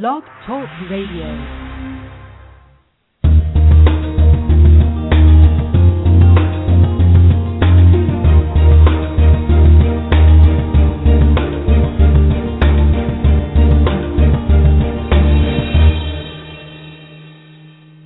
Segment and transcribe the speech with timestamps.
[0.00, 1.26] Blog Talk Radio.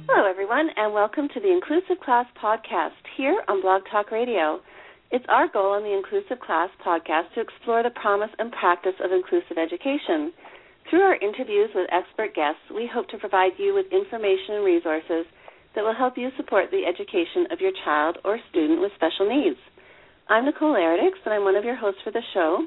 [0.09, 4.59] Hello, everyone, and welcome to the Inclusive Class podcast here on Blog Talk Radio.
[5.12, 9.12] It's our goal on the Inclusive Class podcast to explore the promise and practice of
[9.12, 10.32] inclusive education.
[10.91, 15.27] Through our interviews with expert guests, we hope to provide you with information and resources
[15.75, 19.58] that will help you support the education of your child or student with special needs.
[20.29, 22.64] I'm Nicole Eredics, and I'm one of your hosts for the show.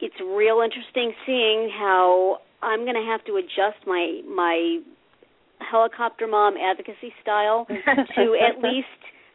[0.00, 4.80] it's real interesting seeing how I'm going to have to adjust my my
[5.58, 7.66] helicopter mom advocacy style
[8.16, 8.86] to at least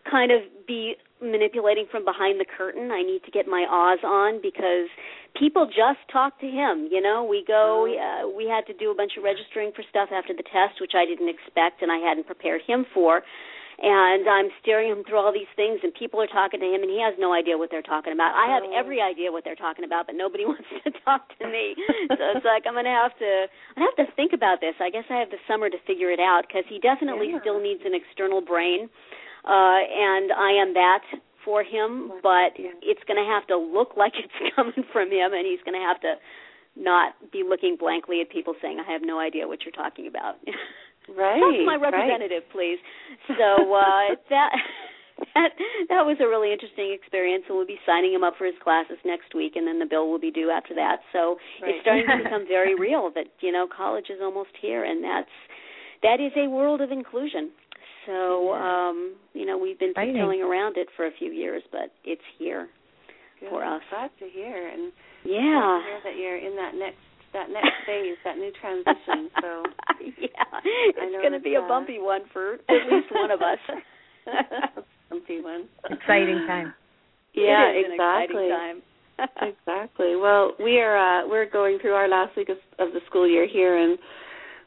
[0.09, 2.91] kind of be manipulating from behind the curtain.
[2.91, 4.91] I need to get my Oz on because
[5.39, 6.89] people just talk to him.
[6.91, 7.87] You know, we go.
[7.87, 10.93] Uh, we had to do a bunch of registering for stuff after the test, which
[10.95, 13.23] I didn't expect and I hadn't prepared him for
[13.81, 16.91] and I'm steering him through all these things, and people are talking to him, and
[16.91, 18.35] he has no idea what they're talking about.
[18.37, 21.73] I have every idea what they're talking about, but nobody wants to talk to me.
[22.09, 24.75] so it's like I'm going to have to I have to think about this.
[24.79, 27.41] I guess I have the summer to figure it out because he definitely yeah.
[27.41, 28.89] still needs an external brain,
[29.45, 31.03] uh, and I am that
[31.43, 32.13] for him.
[32.21, 32.77] But yeah.
[32.81, 35.85] it's going to have to look like it's coming from him, and he's going to
[35.85, 36.21] have to
[36.75, 40.37] not be looking blankly at people saying, "I have no idea what you're talking about."
[41.09, 41.39] Right.
[41.39, 42.55] Talk my representative, right.
[42.55, 42.79] please.
[43.27, 44.51] So uh, that
[45.35, 45.51] that
[45.89, 48.97] that was a really interesting experience, and we'll be signing him up for his classes
[49.05, 51.03] next week, and then the bill will be due after that.
[51.11, 51.75] So right.
[51.75, 55.35] it's starting to become very real that you know college is almost here, and that's
[56.01, 57.51] that is a world of inclusion.
[58.05, 62.25] So um, you know we've been tiptoeing around it for a few years, but it's
[62.39, 62.67] here
[63.39, 63.49] Good.
[63.49, 63.81] for us.
[63.89, 64.91] Glad to hear, and
[65.25, 67.03] yeah, to hear that you're in that next
[67.33, 69.29] that next phase, that new transition.
[69.41, 69.63] So
[70.19, 73.59] yeah, it's going to be a bumpy one for at least one of us.
[75.09, 75.67] bumpy one.
[75.89, 76.73] Exciting time.
[77.33, 78.49] Yeah, exactly.
[79.41, 80.15] exactly.
[80.15, 83.47] Well, we are uh, we're going through our last week of, of the school year
[83.51, 83.97] here, and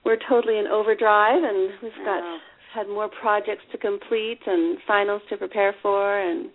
[0.04, 2.38] we're totally in overdrive, and we've got oh.
[2.74, 6.50] had more projects to complete and finals to prepare for, and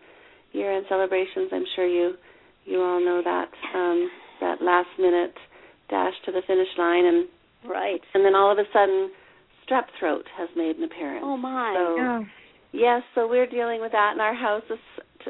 [0.53, 1.49] year-end celebrations.
[1.51, 2.13] I'm sure you
[2.65, 5.33] you all know that um, that last minute
[5.91, 7.27] dash to the finish line and
[7.69, 8.01] right.
[8.15, 9.11] and then all of a sudden
[9.67, 11.21] strep throat has made an appearance.
[11.23, 11.75] Oh my.
[11.77, 12.25] So oh.
[12.71, 14.79] yes so we're dealing with that in our house this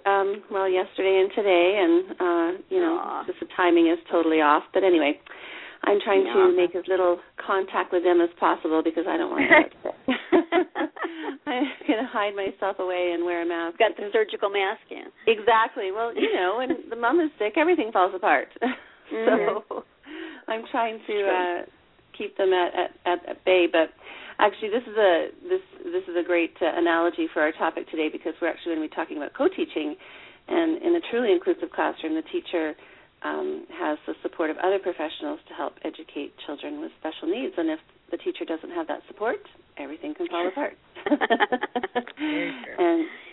[0.06, 3.28] um well yesterday and today and uh you know Aww.
[3.28, 4.64] just the timing is totally off.
[4.74, 5.20] But anyway
[5.84, 6.34] i'm trying yeah.
[6.34, 9.90] to make as little contact with them as possible because i don't want to
[11.48, 13.80] i'm going to hide myself away and wear a mask.
[13.80, 15.10] Got the surgical mask in.
[15.28, 15.92] Exactly.
[15.92, 18.48] Well you know when the mom is sick everything falls apart.
[19.12, 19.60] Mm-hmm.
[19.68, 19.84] so
[20.51, 21.63] I'm trying to uh,
[22.17, 23.67] keep them at, at at bay.
[23.72, 23.95] But
[24.39, 28.09] actually, this is a this this is a great uh, analogy for our topic today
[28.12, 29.95] because we're actually going to be talking about co-teaching,
[30.47, 32.75] and in a truly inclusive classroom, the teacher
[33.23, 37.53] um, has the support of other professionals to help educate children with special needs.
[37.57, 37.79] And if
[38.12, 39.39] the teacher doesn't have that support,
[39.78, 40.75] everything can fall apart.
[41.07, 41.22] and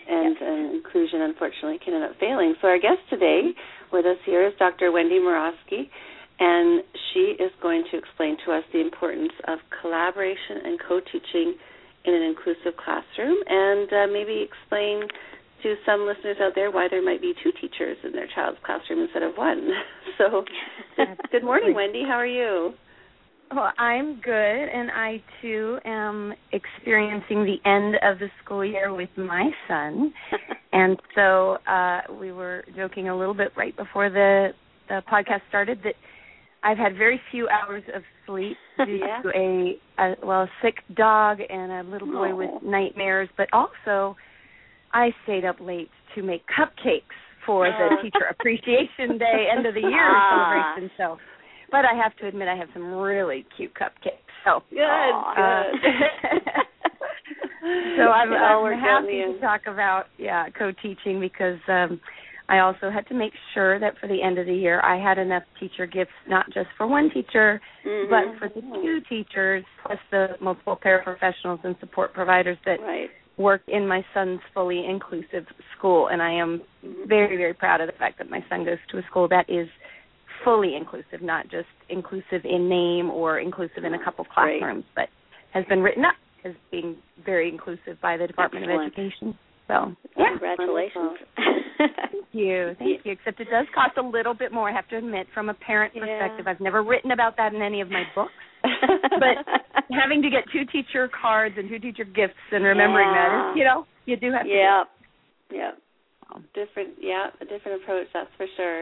[0.09, 0.41] and yep.
[0.41, 2.55] uh, inclusion, unfortunately, can end up failing.
[2.61, 3.51] So our guest today
[3.91, 4.91] with us here is Dr.
[4.91, 5.89] Wendy Murawski
[6.39, 11.55] and she is going to explain to us the importance of collaboration and co-teaching
[12.05, 15.03] in an inclusive classroom and uh, maybe explain
[15.63, 19.01] to some listeners out there why there might be two teachers in their child's classroom
[19.01, 19.69] instead of one.
[20.17, 20.43] So,
[21.31, 22.03] good morning, Wendy.
[22.05, 22.73] How are you?
[23.55, 29.07] Well, I'm good, and I too am experiencing the end of the school year with
[29.15, 30.13] my son.
[30.73, 34.49] and so uh, we were joking a little bit right before the
[34.89, 35.93] the podcast started that
[36.63, 39.21] I've had very few hours of sleep due yeah.
[39.21, 42.35] to a, a well a sick dog and a little boy Oh.
[42.35, 44.15] with nightmares, but also
[44.93, 47.15] I stayed up late to make cupcakes
[47.45, 50.73] for the Teacher Appreciation Day end of the year ah.
[50.75, 50.91] celebration.
[50.97, 51.17] So,
[51.71, 54.25] but I have to admit, I have some really cute cupcakes.
[54.45, 56.41] So good, uh, good.
[57.97, 61.99] so I'm, I'm happy to talk about yeah co-teaching because um
[62.49, 65.19] I also had to make sure that for the end of the year I had
[65.19, 68.09] enough teacher gifts, not just for one teacher, mm-hmm.
[68.09, 73.09] but for the two teachers, plus the multiple paraprofessionals and support providers that right.
[73.37, 75.45] work in my son's fully inclusive
[75.77, 76.07] school.
[76.07, 77.07] And I am mm-hmm.
[77.07, 79.67] very, very proud of the fact that my son goes to a school that is
[80.43, 85.09] fully inclusive, not just inclusive in name or inclusive in a couple of classrooms, Great.
[85.53, 86.15] but has been written up
[86.45, 88.87] as being very inclusive by the Department Excellent.
[88.87, 89.37] of Education.
[89.69, 90.33] So, yeah.
[90.33, 91.21] Congratulations.
[91.77, 92.75] Thank you.
[92.79, 93.11] Thank you.
[93.13, 95.93] Except it does cost a little bit more, I have to admit, from a parent
[95.95, 96.01] yeah.
[96.01, 96.47] perspective.
[96.47, 98.33] I've never written about that in any of my books.
[98.63, 99.45] but
[99.91, 103.29] having to get two teacher cards and two teacher gifts and remembering yeah.
[103.29, 104.49] that is, you know, you do have to.
[104.49, 104.83] Yeah.
[105.51, 105.71] Yeah.
[106.53, 108.81] Different, yeah, a different approach, that's for sure.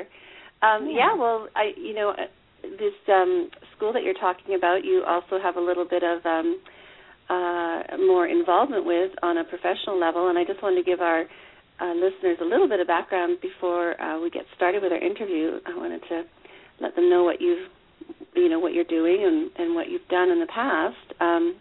[0.64, 1.12] Um, yeah.
[1.12, 2.28] yeah, well, I, you know, uh,
[2.64, 6.60] this um, school that you're talking about, you also have a little bit of um,
[7.30, 10.30] uh, more involvement with on a professional level.
[10.30, 11.26] And I just wanted to give our
[11.80, 15.60] uh, listeners a little bit of background before uh, we get started with our interview.
[15.66, 16.24] I wanted to
[16.82, 17.70] let them know what you've,
[18.36, 21.22] you know, what you're doing and, and what you've done in the past.
[21.22, 21.56] Um,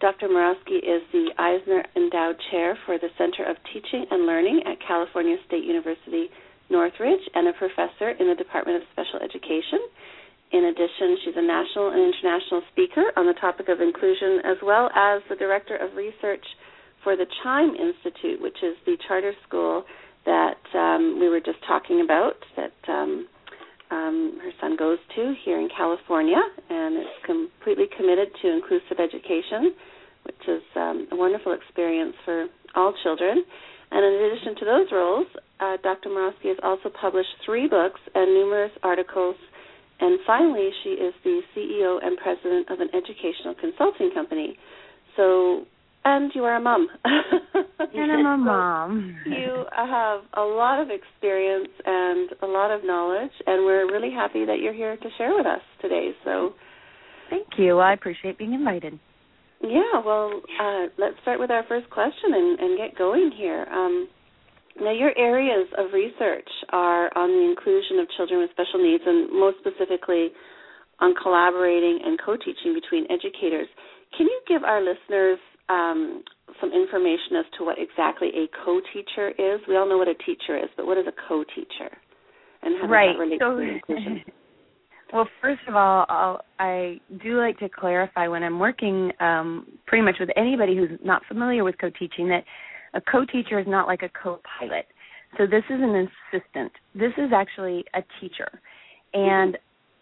[0.00, 0.28] Dr.
[0.28, 5.36] Murawski is the Eisner Endowed Chair for the Center of Teaching and Learning at California
[5.46, 6.28] State University
[6.70, 9.80] Northridge and a professor in the Department of Special Education.
[10.50, 14.88] In addition, she's a national and international speaker on the topic of inclusion, as well
[14.94, 16.44] as the director of research
[17.04, 19.84] for the Chime Institute, which is the charter school
[20.24, 23.28] that um, we were just talking about, that um,
[23.90, 29.72] um, her son goes to here in California, and it's completely committed to inclusive education,
[30.24, 33.44] which is um, a wonderful experience for all children.
[33.90, 35.26] And in addition to those roles,
[35.60, 36.10] uh, Dr.
[36.10, 39.36] Murawski has also published three books and numerous articles
[40.00, 44.56] and finally, she is the CEO and president of an educational consulting company.
[45.16, 45.64] So,
[46.04, 46.88] and you are a mom.
[47.04, 49.16] and I'm a mom.
[49.26, 54.44] you have a lot of experience and a lot of knowledge, and we're really happy
[54.44, 56.10] that you're here to share with us today.
[56.24, 56.52] So,
[57.30, 57.80] thank you.
[57.80, 58.98] I appreciate being invited.
[59.60, 63.66] Yeah, well, uh, let's start with our first question and, and get going here.
[63.72, 64.08] Um,
[64.80, 69.30] now, your areas of research are on the inclusion of children with special needs, and
[69.32, 70.30] most specifically
[71.00, 73.68] on collaborating and co teaching between educators.
[74.16, 75.38] Can you give our listeners
[75.68, 76.22] um,
[76.60, 79.60] some information as to what exactly a co teacher is?
[79.66, 81.90] We all know what a teacher is, but what is a co teacher?
[82.62, 83.12] And how does right.
[83.14, 84.24] that relate so, to inclusion?
[85.10, 90.04] Well, first of all, I'll, I do like to clarify when I'm working um, pretty
[90.04, 92.44] much with anybody who's not familiar with co teaching that
[92.94, 94.86] a co-teacher is not like a co-pilot.
[95.36, 96.72] So this is an assistant.
[96.94, 98.48] This is actually a teacher.
[99.12, 99.58] And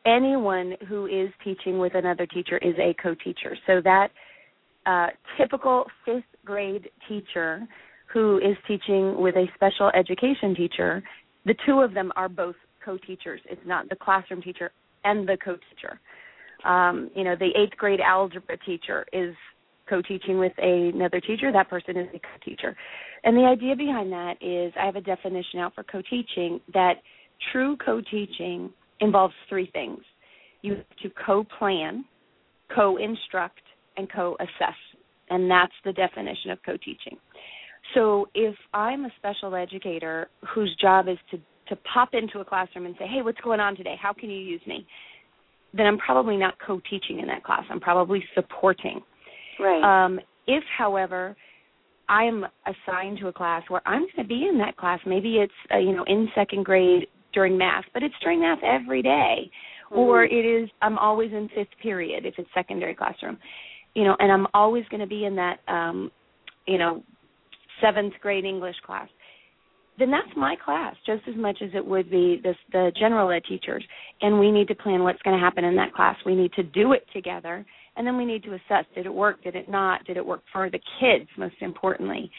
[0.06, 3.56] anyone who is teaching with another teacher is a co-teacher.
[3.66, 4.08] So that
[4.86, 7.66] uh, typical fifth grade teacher
[8.12, 11.02] who is teaching with a special education teacher,
[11.44, 12.54] the two of them are both
[12.84, 13.40] co-teachers.
[13.50, 14.70] It's not the classroom teacher
[15.04, 16.00] and the co-teacher.
[16.64, 19.34] Um, you know, the eighth grade algebra teacher is
[19.88, 22.76] co-teaching with a, another teacher, that person is a co-teacher.
[23.24, 26.94] And the idea behind that is I have a definition out for co-teaching that
[27.52, 30.00] true co-teaching involves three things.
[30.62, 32.04] You have to co-plan,
[32.74, 33.60] co-instruct,
[33.96, 34.76] and co-assess.
[35.30, 37.18] And that's the definition of co-teaching.
[37.94, 42.86] So if I'm a special educator whose job is to to pop into a classroom
[42.86, 43.96] and say, "Hey, what's going on today?
[44.00, 44.86] How can you use me?"
[45.76, 47.64] then I'm probably not co-teaching in that class.
[47.70, 49.00] I'm probably supporting.
[49.58, 50.04] Right.
[50.04, 51.36] Um, if, however,
[52.08, 55.52] I'm assigned to a class where I'm going to be in that class, maybe it's
[55.74, 59.50] uh, you know in second grade during math, but it's during math every day.
[59.86, 59.98] Mm-hmm.
[59.98, 63.38] or it is I'm always in fifth period if it's secondary classroom,
[63.94, 66.10] you know, and I'm always going to be in that um,
[66.66, 67.04] you know
[67.80, 69.08] seventh grade English class.
[69.96, 73.42] Then that's my class just as much as it would be this, the general ed
[73.48, 73.84] teachers,
[74.20, 76.16] and we need to plan what's going to happen in that class.
[76.26, 77.64] We need to do it together
[77.96, 80.42] and then we need to assess did it work, did it not, did it work
[80.52, 82.30] for the kids, most importantly.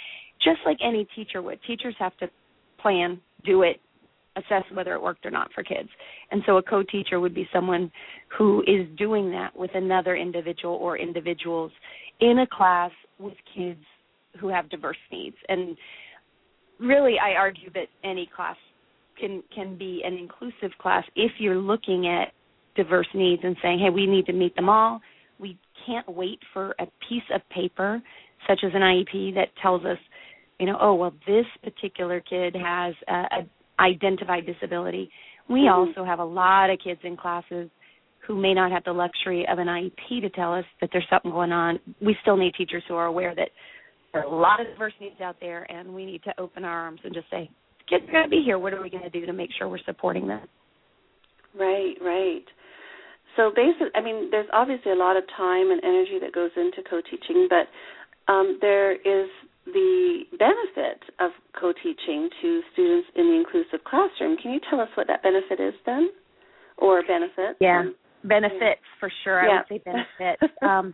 [0.44, 1.60] Just like any teacher would.
[1.66, 2.28] Teachers have to
[2.80, 3.80] plan, do it,
[4.36, 5.90] assess whether it worked or not for kids.
[6.32, 7.92] And so a co teacher would be someone
[8.38, 11.72] who is doing that with another individual or individuals
[12.22, 13.80] in a class with kids
[14.40, 15.36] who have diverse needs.
[15.50, 15.76] And
[16.80, 18.58] really I argue that any class
[19.20, 22.34] can can be an inclusive class if you're looking at
[22.76, 25.02] diverse needs and saying, Hey, we need to meet them all
[25.86, 28.02] can't wait for a piece of paper
[28.48, 29.98] such as an IEP that tells us,
[30.60, 33.46] you know, oh well, this particular kid has a,
[33.80, 35.10] identified disability.
[35.48, 35.72] We Mhm.
[35.72, 37.70] also have a lot of kids in classes
[38.20, 41.32] who may not have the luxury of an IEP to tell us that there's something
[41.32, 41.80] going on.
[42.02, 43.52] We still need teachers who are aware that
[44.12, 46.78] there are a lot of diverse needs out there, and we need to open our
[46.78, 47.50] arms and just say,
[47.88, 48.58] kids are going to be here.
[48.60, 50.42] What are we going to do to make sure we're supporting them?
[51.58, 52.44] Right, right.
[53.38, 56.82] So basically, I mean, there's obviously a lot of time and energy that goes into
[56.90, 57.70] co-teaching, but
[58.32, 59.30] um, there is
[59.66, 64.38] the benefit of co-teaching to students in the inclusive classroom.
[64.42, 66.10] Can you tell us what that benefit is then,
[66.78, 67.58] or benefits?
[67.62, 67.84] Yeah,
[68.24, 69.40] benefits for sure.
[69.40, 70.54] I would say benefits.
[70.62, 70.94] um,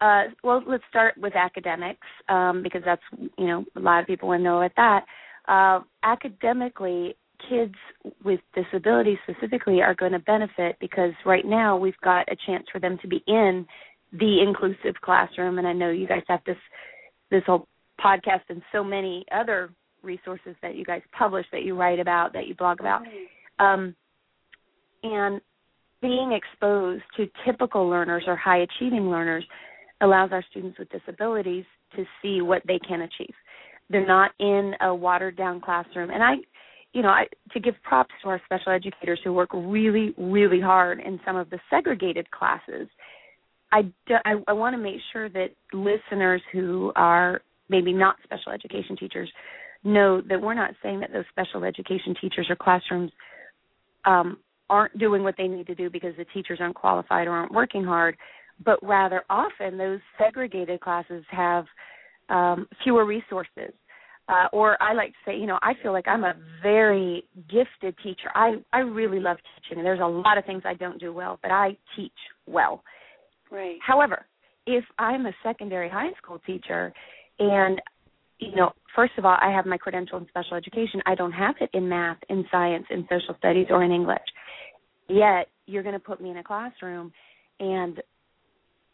[0.00, 3.02] uh, well, let's start with academics um, because that's
[3.38, 5.04] you know a lot of people want to know at that.
[5.46, 7.14] Uh, academically,
[7.48, 7.74] kids
[8.24, 12.80] with disabilities specifically are going to benefit because right now we've got a chance for
[12.80, 13.66] them to be in
[14.12, 16.56] the inclusive classroom, and I know you guys have this
[17.30, 17.66] this whole
[18.02, 19.70] podcast and so many other
[20.02, 23.02] resources that you guys publish, that you write about, that you blog about.
[23.58, 23.94] Um,
[25.02, 25.40] and
[26.00, 29.44] being exposed to typical learners or high achieving learners
[30.00, 31.64] allows our students with disabilities
[31.96, 33.34] to see what they can achieve.
[33.90, 36.10] They're not in a watered down classroom.
[36.10, 36.34] And I,
[36.94, 41.00] you know, I, to give props to our special educators who work really, really hard
[41.00, 42.88] in some of the segregated classes.
[43.72, 48.52] I, do, I, I want to make sure that listeners who are maybe not special
[48.52, 49.28] education teachers
[49.82, 53.10] know that we're not saying that those special education teachers or classrooms
[54.04, 54.38] um,
[54.70, 57.84] aren't doing what they need to do because the teachers aren't qualified or aren't working
[57.84, 58.16] hard,
[58.64, 61.64] but rather often those segregated classes have
[62.28, 63.74] um, fewer resources.
[64.26, 67.94] Uh, or I like to say, you know, I feel like I'm a very gifted
[68.02, 68.30] teacher.
[68.34, 69.78] I I really love teaching.
[69.78, 72.12] And there's a lot of things I don't do well, but I teach
[72.46, 72.82] well.
[73.50, 73.76] Right.
[73.86, 74.24] However,
[74.66, 76.92] if I'm a secondary high school teacher
[77.38, 77.80] and
[78.38, 81.00] you know, first of all, I have my credential in special education.
[81.06, 84.18] I don't have it in math, in science, in social studies, or in English.
[85.08, 87.12] Yet, you're going to put me in a classroom
[87.60, 88.02] and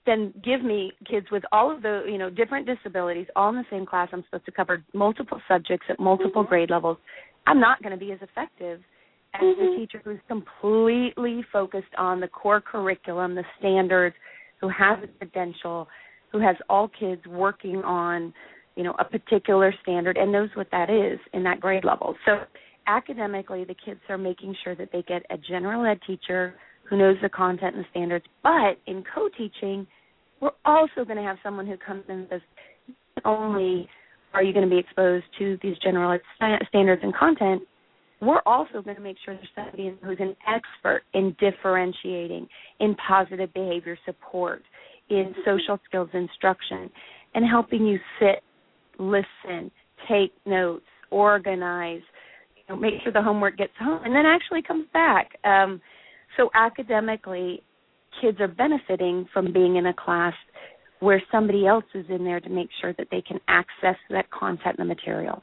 [0.07, 3.65] then give me kids with all of the, you know, different disabilities all in the
[3.71, 4.09] same class.
[4.13, 6.49] I'm supposed to cover multiple subjects at multiple Mhm.
[6.49, 6.97] grade levels.
[7.47, 8.83] I'm not going to be as effective
[9.35, 9.57] as Mhm.
[9.57, 14.17] the teacher who's completely focused on the core curriculum, the standards,
[14.61, 15.89] who has a credential,
[16.31, 18.33] who has all kids working on
[18.77, 22.41] you know a particular standard and knows what that is in that grade level so
[22.87, 26.55] academically the kids are making sure that they get a general ed teacher
[26.91, 29.87] who knows the content and the standards but in co-teaching
[30.41, 32.41] we're also going to have someone who comes in and says
[33.25, 33.89] not only
[34.35, 36.19] are you going to be exposed to these general
[36.69, 37.63] standards and content
[38.21, 42.47] we're also going to make sure there's somebody who's an expert in differentiating
[42.81, 44.63] in positive behavior support
[45.09, 46.91] in social skills instruction
[47.35, 48.43] and helping you sit
[49.01, 49.71] listen,
[50.09, 52.03] take notes, organize,
[52.57, 55.31] you know, make sure the homework gets home, and then actually comes back.
[55.45, 55.81] Um,
[56.37, 57.63] so academically,
[58.21, 60.35] kids are benefiting from being in a class
[61.01, 64.77] where somebody else is in there to make sure that they can access that content
[64.79, 65.43] and the material.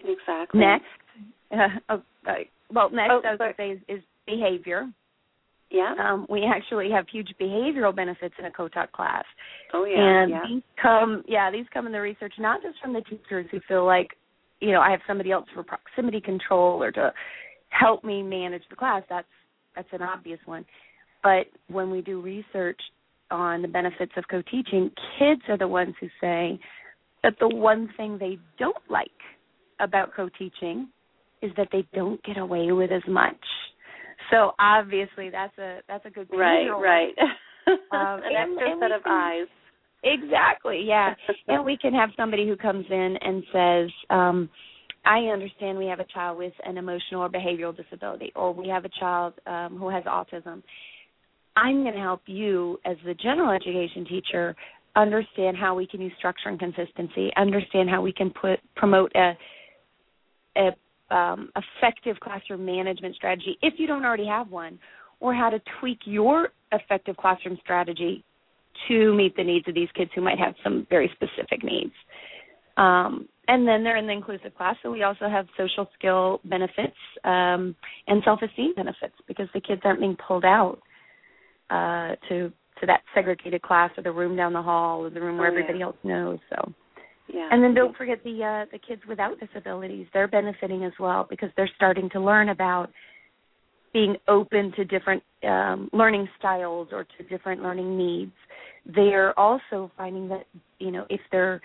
[0.00, 0.60] Exactly.
[0.60, 0.84] Next,
[1.88, 1.96] uh,
[2.72, 4.88] well, next Oh, I was going to say is, is behavior.
[5.70, 5.94] Yeah.
[6.02, 9.24] Um, we actually have huge behavioral benefits in a co-taught class.
[9.74, 9.98] oh yeah.
[9.98, 10.40] and yeah.
[10.48, 13.84] these come yeah these come in the research not just from the teachers who feel
[13.84, 14.08] like
[14.60, 17.12] you know i have somebody else for proximity control or to
[17.68, 19.28] help me manage the class that's
[19.76, 20.64] that's an obvious one
[21.22, 22.80] but when we do research
[23.30, 26.58] on the benefits of co-teaching kids are the ones who say
[27.22, 29.10] that the one thing they don't like
[29.80, 30.88] about co-teaching
[31.42, 33.36] is that they don't get away with as much
[34.30, 36.68] so obviously that's a that's a good Right.
[36.68, 37.14] Right.
[37.68, 39.46] Um, An and- extra set of can- eyes.
[40.02, 41.12] Exactly, yeah.
[41.48, 44.48] and we can have somebody who comes in and says, um,
[45.08, 48.84] I understand we have a child with an emotional or behavioral disability, or we have
[48.84, 50.62] a child um, who has autism.
[51.56, 54.54] I'm going to help you, as the general education teacher,
[54.96, 59.32] understand how we can use structure and consistency, understand how we can put promote a,
[60.58, 64.78] a um, effective classroom management strategy if you don't already have one,
[65.20, 68.22] or how to tweak your effective classroom strategy
[68.88, 71.94] to meet the needs of these kids who might have some very specific needs.
[72.76, 76.96] Um, and then they're in the inclusive class, so we also have social skill benefits
[77.24, 77.74] um,
[78.06, 80.78] and self-esteem benefits because the kids aren't being pulled out
[81.70, 85.36] uh, to to that segregated class or the room down the hall or the room
[85.36, 85.58] where Oh, yeah.
[85.58, 86.38] everybody else knows.
[86.50, 86.72] So,
[87.26, 87.48] Yeah.
[87.50, 91.50] and then don't forget the uh, the kids without disabilities; they're benefiting as well because
[91.56, 92.90] they're starting to learn about
[93.92, 98.32] being open to different um, learning styles or to different learning needs.
[98.86, 100.44] They're also finding that
[100.78, 101.60] you know if they're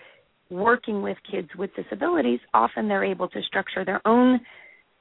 [0.50, 4.40] working with kids with disabilities, often they're able to structure their own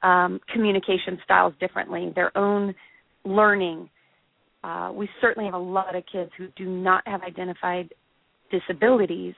[0.01, 2.73] um, communication styles differently, their own
[3.25, 3.89] learning.
[4.63, 7.93] Uh, we certainly have a lot of kids who do not have identified
[8.51, 9.33] disabilities,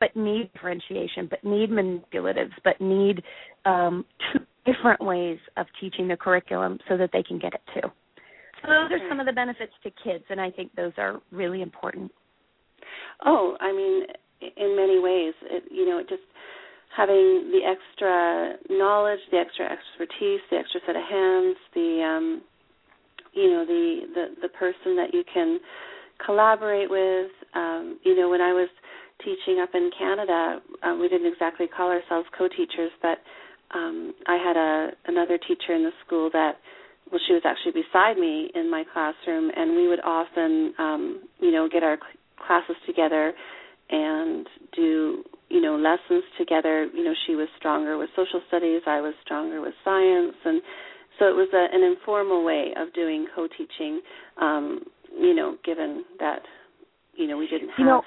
[0.00, 3.22] but need differentiation, but need manipulatives, but need
[3.64, 7.88] um, two different ways of teaching the curriculum so that they can get it too.
[8.62, 11.62] So those are some of the benefits to kids, and I think those are really
[11.62, 12.10] important.
[13.24, 14.02] Oh, I mean,
[14.40, 16.22] in many ways, it, you know, it just
[16.96, 22.42] having the extra knowledge, the extra expertise, the extra set of hands, the um,
[23.32, 25.58] you know, the the the person that you can
[26.24, 27.30] collaborate with.
[27.54, 28.68] Um, you know, when I was
[29.24, 33.18] teaching up in Canada, um, we didn't exactly call ourselves co-teachers, but
[33.74, 36.56] um, I had a another teacher in the school that
[37.10, 41.50] well, she was actually beside me in my classroom, and we would often, um, you
[41.50, 43.32] know, get our cl- classes together
[43.90, 46.86] and do, you know, lessons together.
[46.94, 50.62] You know, she was stronger with social studies, I was stronger with science, and
[51.18, 54.00] so it was a, an informal way of doing co-teaching.
[54.40, 54.80] Um,
[55.18, 56.42] you know, given that,
[57.14, 58.02] you know, we didn't have you know,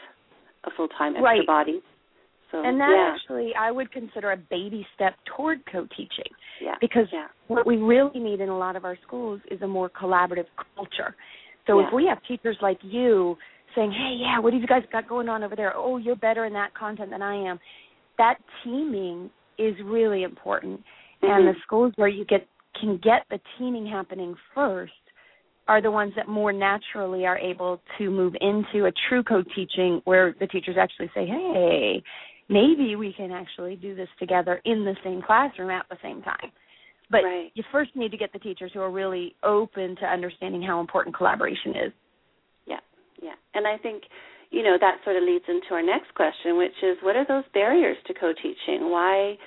[0.65, 1.47] a full-time extra right.
[1.47, 1.81] body.
[2.51, 3.15] So, and that yeah.
[3.15, 6.31] actually I would consider a baby step toward co-teaching.
[6.61, 6.75] Yeah.
[6.79, 7.27] Because yeah.
[7.47, 11.15] what we really need in a lot of our schools is a more collaborative culture.
[11.67, 13.37] So if we have teachers like you
[13.75, 15.73] saying, "Hey, yeah, what have you guys got going on over there?
[15.75, 17.59] Oh, you're better in that content than I am."
[18.17, 20.83] That teaming is really important.
[21.21, 21.53] And Mhm.
[21.53, 24.93] the schools where you get can get the teaming happening first
[25.67, 30.33] are the ones that more naturally are able to move into a true co-teaching where
[30.39, 32.01] the teachers actually say, "Hey,
[32.49, 36.51] maybe we can actually do this together in the same classroom at the same time."
[37.09, 37.51] But Right.
[37.55, 41.13] you first need to get the teachers who are really open to understanding how important
[41.13, 41.93] collaboration is.
[43.21, 43.37] Yeah.
[43.53, 44.03] And I think,
[44.49, 47.43] you know, that sort of leads into our next question, which is what are those
[47.53, 48.89] barriers to co-teaching?
[48.89, 49.37] Why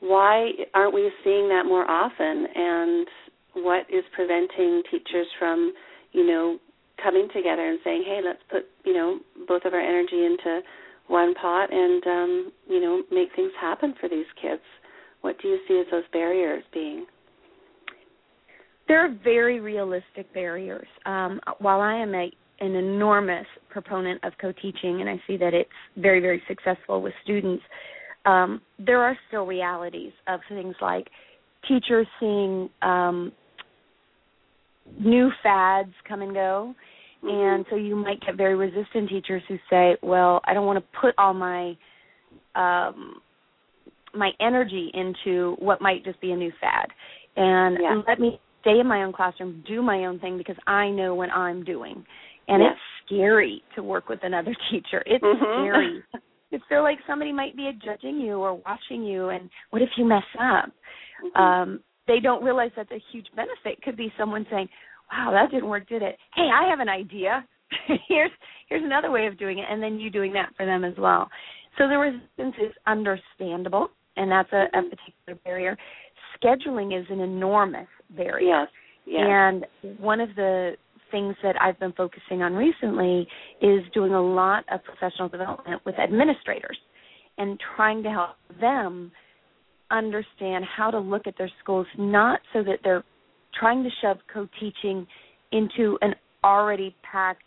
[0.00, 3.06] why aren't we seeing that more often and
[3.52, 5.74] what is preventing teachers from,
[6.12, 6.58] you know,
[7.02, 10.62] coming together and saying, "Hey, let's put, you know, both of our energy into
[11.06, 14.62] one pot and um, you know, make things happen for these kids."
[15.20, 17.06] What do you see as those barriers being?
[18.88, 20.88] There are very realistic barriers.
[21.04, 25.70] Um, while I am a an enormous proponent of co-teaching, and I see that it's
[25.96, 27.62] very, very successful with students.
[28.26, 31.08] Um, there are still realities of things like
[31.66, 33.32] teachers seeing um,
[34.98, 36.74] new fads come and go,
[37.22, 41.00] and so you might get very resistant teachers who say, "Well, I don't want to
[41.00, 41.76] put all my
[42.54, 43.20] um,
[44.14, 46.88] my energy into what might just be a new fad,
[47.36, 48.02] and Yeah.
[48.06, 51.30] let me stay in my own classroom, do my own thing because I know what
[51.30, 52.04] I'm doing."
[52.48, 52.72] And Yes.
[52.72, 55.02] it's scary to work with another teacher.
[55.06, 55.64] It's Mhm.
[55.64, 56.02] scary.
[56.52, 60.04] You feel like somebody might be judging you or watching you, and what if you
[60.04, 60.68] mess up?
[61.22, 61.36] Mhm.
[61.40, 63.80] Um, they don't realize that's a huge benefit.
[63.82, 64.68] Could be someone saying,
[65.12, 66.18] "Wow, that didn't work, did it?
[66.34, 67.46] Hey, I have an idea.
[68.08, 68.32] here's
[68.68, 71.30] here's another way of doing it," and then you doing that for them as well.
[71.78, 75.78] So the resistance is understandable, and that's a, a particular barrier.
[76.42, 78.40] Scheduling is an enormous barrier.
[78.40, 78.68] yes.
[79.06, 79.22] Yes.
[79.24, 79.66] And
[80.00, 80.76] one of the
[81.10, 83.26] things that I've been focusing on recently
[83.60, 86.78] is doing a lot of professional development with administrators
[87.38, 89.10] and trying to help them
[89.90, 93.04] understand how to look at their schools not so that they're
[93.58, 95.06] trying to shove co-teaching
[95.52, 97.42] into an already packed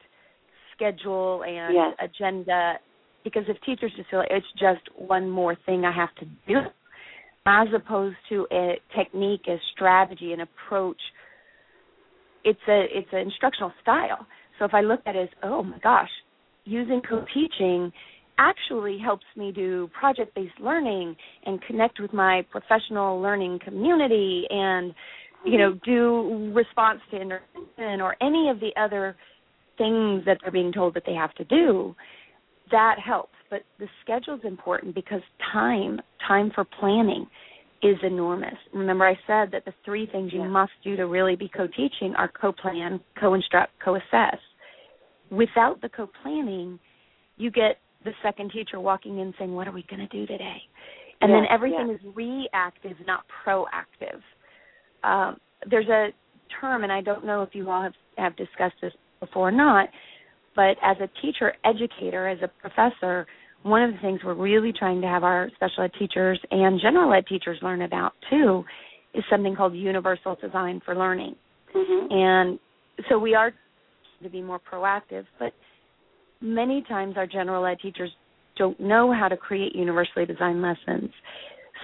[0.75, 1.95] schedule and Yes.
[1.99, 2.79] agenda
[3.23, 6.59] because if teachers just feel like it's just one more thing I have to do
[7.45, 10.99] as opposed to a technique, a strategy, an approach
[12.43, 14.25] it's a it's an instructional style.
[14.59, 16.09] So if I look at it as, oh my gosh,
[16.65, 17.91] using co-teaching
[18.37, 24.93] actually helps me do project-based learning and connect with my professional learning community and
[25.45, 29.15] you know do response to intervention or any of the other
[29.77, 31.95] things that they're being told that they have to do
[32.71, 37.27] that helps but the schedule's important because time time for planning
[37.83, 38.55] is enormous.
[38.73, 40.47] Remember, I said that the three things you Yeah.
[40.47, 44.39] must do to really be co teaching are co plan, co instruct, co assess.
[45.29, 46.79] Without the co planning,
[47.37, 50.61] you get the second teacher walking in saying, What are we going to do today?
[51.21, 51.95] And then everything yeah.
[51.95, 54.21] is reactive, not proactive.
[55.03, 56.09] Um, there's a
[56.59, 59.87] term, and I don't know if you all have, have discussed this before or not,
[60.55, 63.25] but as a teacher educator, as a professor,
[63.63, 67.13] one of the things we're really trying to have our special ed teachers and general
[67.13, 68.63] ed teachers learn about too
[69.13, 71.35] is something called universal design for learning.
[71.73, 72.11] Mhm.
[72.11, 72.59] And
[73.09, 73.53] so we are
[74.21, 75.53] to be more proactive, but
[76.41, 78.11] many times our general ed teachers
[78.55, 81.11] don't know how to create universally designed lessons.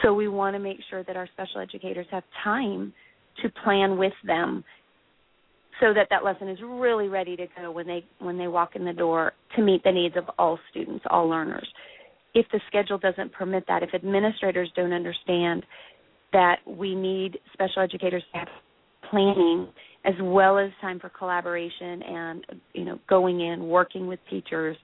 [0.02, 2.94] So we want to make sure that our special educators have time
[3.42, 4.64] to plan with them
[5.80, 8.86] so that that lesson is really ready to go when they when they walk in
[8.86, 11.68] the door to meet the needs of all students, all learners.
[12.34, 15.66] If the schedule doesn't permit that, if administrators don't understand
[16.32, 18.48] that we need special educators to have
[19.10, 19.68] planning
[20.06, 24.78] as well as time for collaboration and you know going in working with teachers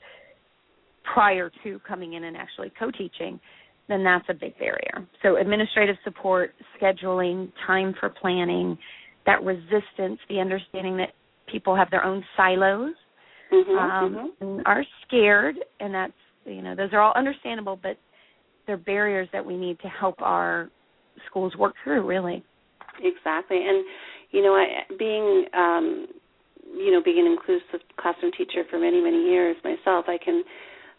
[1.14, 3.40] prior to coming in and actually co-teaching
[3.88, 8.78] then that's a big barrier so administrative support scheduling time for planning
[9.26, 11.10] that resistance the understanding that
[11.52, 12.94] people have their own silos
[13.52, 14.62] mm-hmm, um, mm-hmm.
[14.66, 16.14] are scared and that's
[16.46, 17.98] you know those are all understandable but
[18.68, 20.70] they're barriers that we need to help our
[21.28, 22.44] schools work through really
[23.04, 23.86] exactly and
[24.36, 26.08] you know, I, being um,
[26.76, 30.44] you know being an inclusive classroom teacher for many many years myself, I can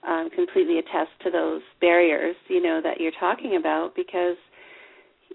[0.09, 4.37] um, completely attest to those barriers you know that you're talking about because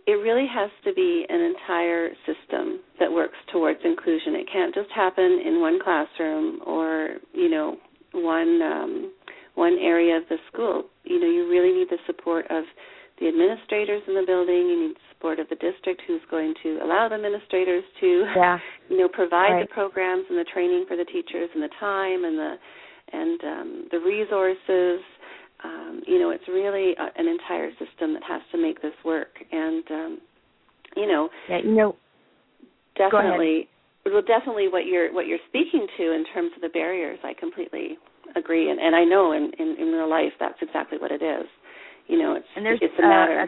[0.07, 4.35] it really has to be an entire system that works towards inclusion.
[4.35, 7.77] It can't just happen in one classroom or you know
[8.13, 9.11] one um,
[9.55, 10.85] one area of the school.
[11.03, 12.63] You know, you really need the support of
[13.19, 14.67] the administrators in the building.
[14.67, 18.57] You need support of the district who's going to allow the administrators to, yeah.
[18.89, 19.67] you know, provide right.
[19.67, 22.55] the programs and the training for the teachers and the time and the
[23.13, 25.03] and um, the resources.
[25.63, 29.30] Um, you know, it's really a, an entire system that has to make this work.
[29.52, 30.19] And um,
[30.95, 31.95] you know, yeah, you know,
[32.97, 33.67] definitely,
[34.06, 37.19] well, definitely what you're what you're speaking to in terms of the barriers.
[37.24, 37.97] I completely
[38.36, 41.45] agree, and, and I know in, in in real life that's exactly what it is.
[42.08, 43.41] You know, it's and there's it's a matter.
[43.41, 43.47] Uh,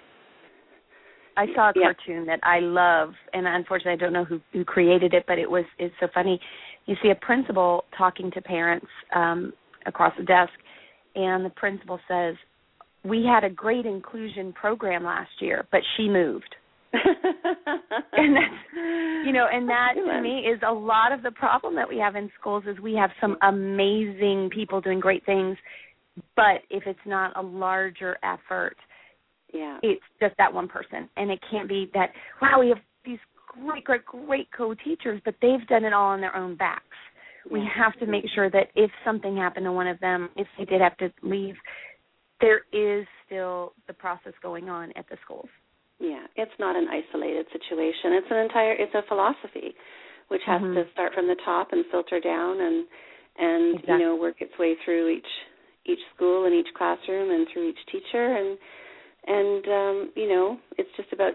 [1.35, 1.93] I saw a Yeah.
[1.93, 5.49] cartoon that I love, and unfortunately, I don't know who who created it, but it
[5.49, 6.39] was it's so funny.
[6.85, 9.53] You see a principal talking to parents um,
[9.85, 10.53] across the desk,
[11.15, 12.35] and the principal says,
[13.03, 16.55] "We had a great inclusion program last year, but she moved."
[16.93, 18.75] and that's
[19.25, 22.15] you know and that to me is a lot of the problem that we have
[22.15, 25.57] in schools is we have some amazing people doing great things
[26.35, 28.77] but if it's not a larger effort
[29.53, 31.07] yeah, it's just that one person.
[31.15, 32.09] And it can't be that
[32.41, 36.35] wow we have these great great great co-teachers but they've done it all on their
[36.35, 36.92] own backs
[37.51, 40.65] we have to make sure that if something happened to one of them if they
[40.65, 41.55] did have to leave
[42.41, 45.49] there is still the process going on at the schools
[45.99, 48.13] Yeah, it's not an isolated situation.
[48.19, 49.75] It's an entire it's a philosophy
[50.29, 50.73] which has Mhm.
[50.75, 52.87] to start from the top and filter down and
[53.37, 53.93] and Exactly.
[53.93, 55.31] you know work its way through each
[55.85, 58.57] each school and each classroom and through each teacher and
[59.27, 61.33] and um you know it's just about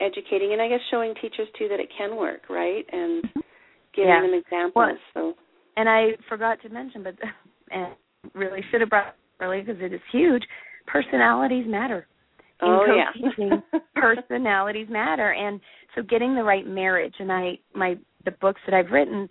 [0.00, 2.84] educating and I guess showing teachers too that it can work, right?
[2.92, 3.24] And
[3.94, 4.20] giving Yeah.
[4.20, 4.98] them examples.
[5.14, 5.34] so
[5.76, 7.14] and I forgot to mention, but
[7.70, 7.94] and
[8.34, 10.42] really should have brought earlier because it is huge.
[10.86, 12.06] Personalities matter.
[12.62, 13.06] In oh yeah.
[13.12, 13.62] co-teaching,
[13.96, 15.60] personalities matter, and
[15.94, 17.14] so getting the right marriage.
[17.18, 19.28] And I, my, the books that I've written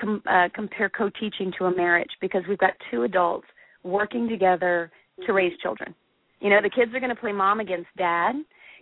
[0.00, 3.46] com, uh, compare co-teaching to a marriage because we've got two adults
[3.84, 4.90] working together
[5.26, 5.94] to raise children.
[6.40, 8.32] You know, the kids are going to play mom against dad.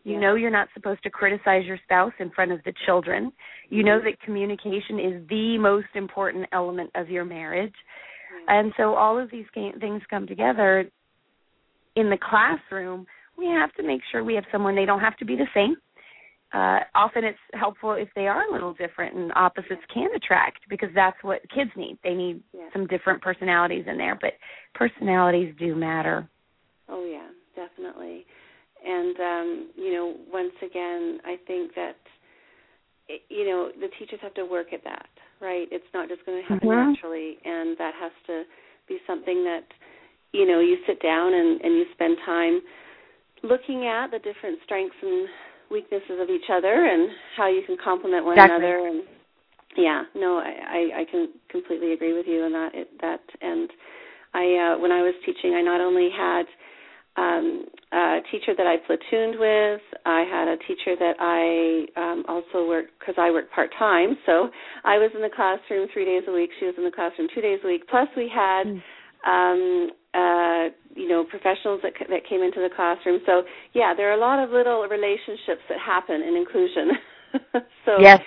[0.05, 0.21] You Yeah.
[0.21, 3.33] know you're not supposed to criticize your spouse in front of the children.
[3.69, 7.75] You know that communication is the most important element of your marriage.
[8.49, 10.91] And so all of these things come together
[11.97, 13.07] in the classroom.
[13.37, 15.77] We have to make sure we have someone, they don't have to be the same.
[16.53, 20.89] Uh, often it's helpful if they are a little different and opposites can attract because
[20.97, 21.97] that's what kids need.
[22.03, 22.69] They need Yeah.
[22.73, 24.35] some different personalities in there, but
[24.75, 26.29] personalities do matter.
[26.89, 28.27] Oh yeah, definitely.
[28.85, 31.97] And um, you know, once again, I think that
[33.29, 35.09] you know the teachers have to work at that,
[35.41, 35.69] right?
[35.71, 36.93] It's not just going to happen Mhm.
[36.95, 38.45] naturally, and that has to
[38.89, 39.65] be something that
[40.33, 42.63] you know you sit down and and you spend time
[43.43, 45.29] looking at the different strengths and
[45.71, 48.57] weaknesses of each other and how you can complement one Exactly.
[48.67, 49.05] another and
[49.77, 53.71] yeah no I, I i can completely agree with you on that it, that and
[54.35, 56.45] i uh when i was teaching i not only had
[57.17, 59.81] um a teacher that i platooned with.
[60.07, 64.49] I had a teacher that i um also worked because i work part time so
[64.85, 66.51] i was in the classroom three days a week.
[66.59, 67.83] She was in the classroom two days a week.
[67.89, 68.83] Plus we had Mm.
[69.27, 73.21] um uh you know professionals that that came into the classroom.
[73.27, 73.43] So
[73.75, 76.91] yeah there are a lot of little relationships that happen in inclusion.
[77.87, 78.21] So yes,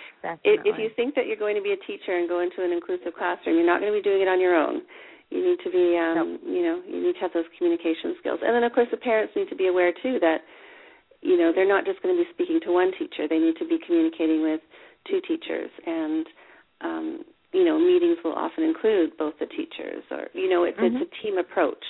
[0.46, 2.72] if, if you think that you're going to be a teacher and go into an
[2.72, 4.82] inclusive classroom you're not going to be doing it on your own
[5.34, 8.54] you need to be um you know you need to have those communication skills and
[8.54, 10.46] then of course the parents need to be aware too that
[11.22, 13.65] you know they're not just going to be speaking to one teacher they need to
[13.65, 14.62] be communicating with
[15.10, 16.26] two teachers and
[16.82, 17.08] um
[17.52, 21.02] you know meetings will often include both the teachers or you know it's Mhm.
[21.02, 21.84] it's a team approach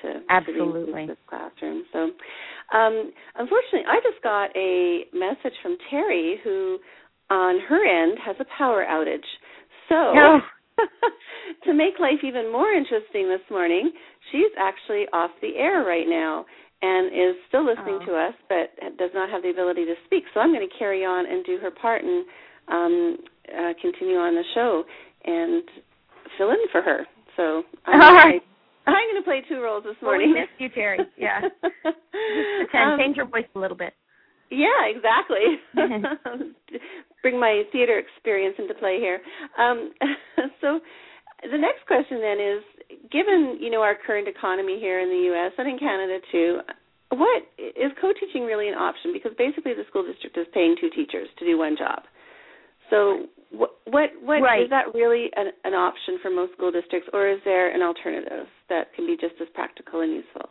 [0.00, 0.92] to to Absolutely.
[0.92, 2.10] the inclusive classroom so
[2.70, 6.78] Um, unfortunately, I just got a message from Terri who,
[7.30, 9.24] on her end, has a power outage.
[9.88, 10.40] So, No.
[11.64, 13.90] to make life even more interesting this morning,
[14.32, 16.44] she's actually off the air right now
[16.82, 18.06] and is still listening Oh.
[18.06, 20.24] to us, but does not have the ability to speak.
[20.34, 22.24] So I'm going to carry on and do her part and
[22.68, 23.16] um,
[23.48, 24.84] uh, continue on the show
[25.24, 25.62] and
[26.36, 27.06] fill in for her.
[27.36, 28.40] So I'm All play,
[28.86, 30.34] I'm going to play two roles this Well, we morning.
[30.34, 30.98] missed you, Terri.
[31.16, 31.40] Yeah.
[32.22, 33.92] Pretend, Um, change your voice a little bit.
[34.50, 35.60] Yeah, exactly.
[37.22, 39.20] Bring my theater experience into play here.
[39.58, 39.92] Um,
[40.60, 40.80] so,
[41.42, 42.62] the next question then is:
[43.10, 45.52] Given you know our current economy here in the U.S.
[45.58, 46.60] and in Canada too,
[47.10, 49.12] what is co-teaching really an option?
[49.12, 52.02] Because basically, the school district is paying two teachers to do one job.
[52.90, 54.62] So, what what what Right.
[54.64, 58.46] is that really an, an option for most school districts, or is there an alternative
[58.68, 60.50] that can be just as practical and useful?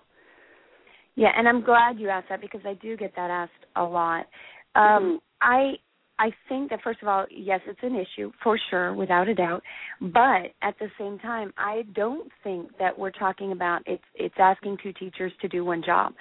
[1.18, 4.28] Yeah, and I'm glad you asked that because I do get that asked a lot.
[4.76, 5.22] Um, Mhm.
[5.42, 5.80] I
[6.20, 9.62] I think that first of all, yes, it's an issue for sure, without a doubt.
[10.02, 14.78] But at the same time, I don't think that we're talking about it's it's asking
[14.78, 16.16] two teachers to do one job.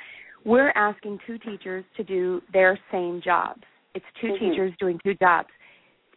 [0.44, 3.62] We're asking two teachers to do their same jobs.
[3.94, 4.38] It's 2 Mhm.
[4.38, 5.48] teachers doing two jobs.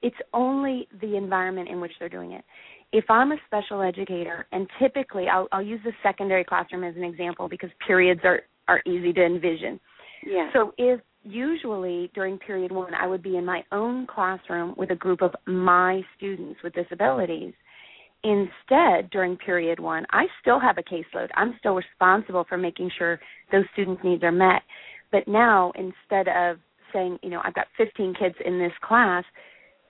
[0.01, 2.45] It's only the environment in which they're doing it.
[2.91, 7.03] If I'm a special educator, and typically I'll, I'll use the secondary classroom as an
[7.03, 9.79] example because periods are are easy to envision.
[10.25, 10.49] Yeah.
[10.53, 14.95] So if usually during period one I would be in my own classroom with a
[14.95, 17.53] group of my students with disabilities,
[18.23, 21.29] instead during period one I still have a caseload.
[21.36, 23.19] I'm still responsible for making sure
[23.51, 24.62] those students' needs are met.
[25.12, 26.58] But now instead of
[26.93, 29.23] saying, you know, I've got 15 kids in this class,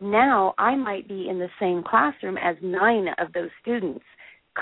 [0.02, 4.04] now I might be in the same classroom as nine of those students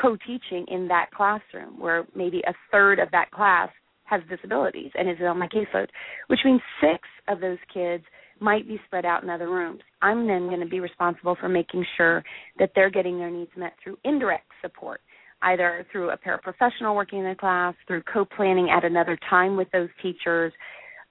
[0.01, 3.69] co-teaching in that classroom where maybe a third of that class
[4.07, 5.87] has disabilities and is on my caseload,
[6.27, 8.03] which means six of those kids
[8.39, 9.81] might be spread out in other rooms.
[10.01, 12.23] I'm then going to be responsible for making sure
[12.59, 15.01] that they're getting their needs met through indirect support,
[15.41, 19.89] either through a paraprofessional working in the class, through co-planning at another time with those
[20.01, 20.53] teachers,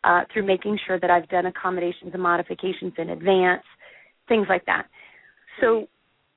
[0.04, 3.64] uh, through making sure that I've done accommodations and modifications in advance,
[4.28, 4.86] things like that.
[5.60, 5.88] So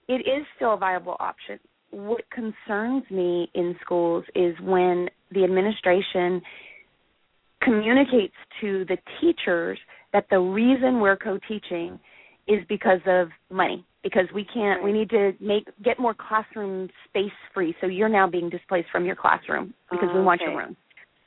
[0.07, 1.59] it is still a viable option.
[1.91, 6.41] What concerns me in schools is when the administration
[7.62, 9.78] communicates to the teachers
[10.13, 11.99] that the reason we're co-teaching
[12.47, 17.32] is because of money because we can't we need to make get more classroom space
[17.54, 20.75] free so you're now being displaced from your classroom because we Oh, want your room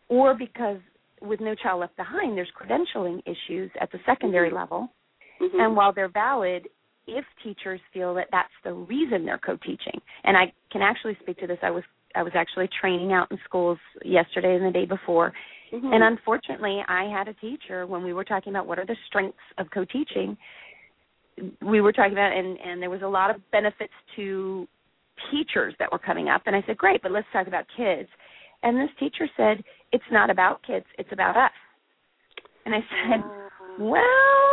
[0.08, 0.78] or because
[1.20, 4.54] with no child left behind there's credentialing issues at the secondary Mhm.
[4.54, 4.92] level
[5.40, 5.64] Mhm.
[5.64, 6.66] and while they're valid
[7.06, 10.00] if teachers feel that that's the reason they're co-teaching.
[10.24, 11.58] And i can actually speak to this.
[11.62, 11.82] I was
[12.14, 15.32] i was actually training out in schools yesterday and the day before.
[15.72, 15.94] Mhm.
[15.94, 19.38] and unfortunately i had a teacher when we were talking about what are the strengths
[19.58, 20.36] of co-teaching
[21.62, 24.68] we were talking about and and there was a lot of benefits to
[25.30, 26.42] teachers that were coming up.
[26.46, 28.08] And i said great but let's talk about kids.
[28.62, 31.52] And this teacher said it's not about kids it's about us.
[32.66, 33.48] And i said Ah.
[33.78, 34.51] well,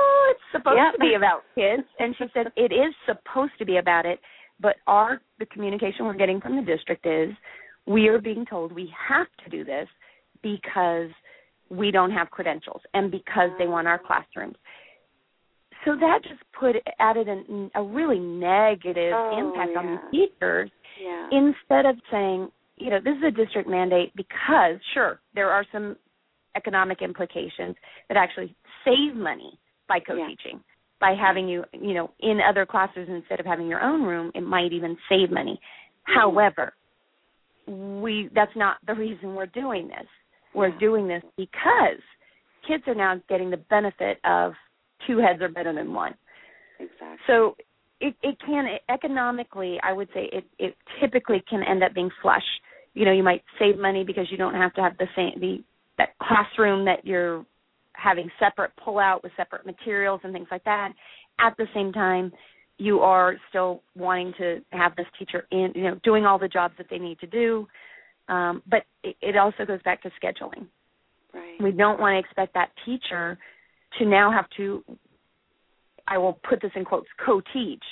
[0.51, 0.93] supposed Yep.
[0.93, 1.83] to be about kids.
[1.99, 4.19] And she said it is supposed to be about it,
[4.59, 7.29] but our the communication we're getting from the district is
[7.85, 9.87] we are being told we have to do this
[10.41, 11.09] because
[11.69, 14.55] we don't have credentials and because they want our classrooms.
[15.85, 20.69] So that just put added an, a really negative Oh, impact on the teachers
[21.01, 21.29] yeah.
[21.31, 25.95] instead of saying, you know, this is a district mandate because sure, there are some
[26.55, 27.75] economic implications
[28.09, 29.57] that actually save money
[29.89, 30.61] by co-teaching.
[31.01, 34.41] By having you, you know, in other classes instead of having your own room, it
[34.41, 35.59] might even save money.
[36.07, 36.13] Mhm.
[36.15, 36.73] However,
[37.67, 40.07] we that's not the reason we're doing this.
[40.53, 40.79] We're Yeah.
[40.79, 42.01] doing this because
[42.63, 44.55] kids are now getting the benefit of
[45.05, 46.15] two heads are better than one.
[46.79, 47.17] exactly.
[47.27, 47.55] So
[47.99, 52.45] it it can economically, I would say it it typically can end up being flush.
[52.93, 55.63] You know, you might save money because you don't have to have the same the
[55.97, 57.45] that classroom that you're
[58.01, 60.93] having separate pull out with separate materials and things like that.
[61.39, 62.31] At the same time,
[62.77, 66.73] you are still wanting to have this teacher in, you know, doing all the jobs
[66.77, 67.67] that they need to do.
[68.29, 70.67] Um, but it, it also goes back to scheduling
[71.33, 71.61] right.
[71.61, 73.37] we don't want to expect that teacher
[73.97, 74.83] to now have to
[76.07, 77.83] I will put this in quotes co-teach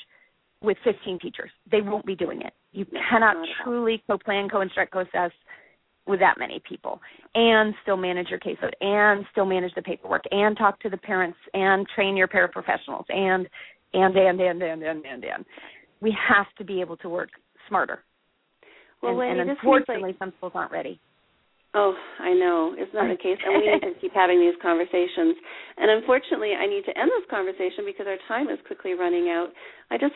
[0.61, 1.51] with 15 teachers.
[1.71, 2.53] They won't be doing it.
[2.71, 3.45] You cannot not at all.
[3.63, 5.31] truly co-plan, co-instruct, co-assess
[6.07, 6.99] with that many people
[7.35, 11.37] and still manage your caseload and still manage the paperwork and talk to the parents
[11.53, 13.47] and train your paraprofessionals and
[13.93, 15.45] and and and and and and, and.
[16.01, 17.29] we have to be able to work
[17.67, 18.03] smarter
[19.01, 20.99] Well, and, Wendy, and unfortunately some schools aren't ready
[21.75, 22.73] Oh, I know.
[22.77, 23.37] it's not the case?
[23.43, 25.35] And we need to keep having these conversations.
[25.77, 29.49] And unfortunately, I need to end this conversation because our time is quickly running out.
[29.91, 30.15] I just